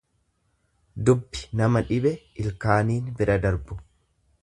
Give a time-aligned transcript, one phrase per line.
[1.09, 3.83] Dubbi nama dhibe ilkaaniin bira darbu.